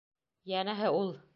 Йәнәһе, 0.53 0.91
ул! 1.03 1.15